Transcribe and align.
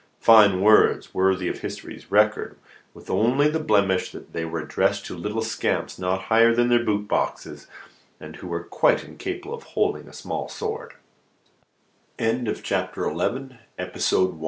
Fine 0.19 0.61
words, 0.61 1.13
worthy 1.13 1.47
of 1.47 1.59
history's 1.59 2.11
record, 2.11 2.57
with 2.91 3.07
only 3.11 3.47
the 3.47 3.59
blemish 3.59 4.11
that 4.13 4.33
they 4.33 4.43
were 4.43 4.57
addressed 4.61 5.05
to 5.05 5.15
little 5.15 5.43
scamps 5.43 5.99
not 5.99 6.23
higher 6.23 6.55
than 6.55 6.69
their 6.69 6.83
boot 6.83 7.07
boxes, 7.07 7.67
and 8.19 8.37
who 8.37 8.47
were 8.47 8.63
quite 8.63 9.03
incapable 9.03 9.53
of 9.53 9.61
holding 9.61 10.07
a 10.07 10.11
smallsword. 10.11 10.93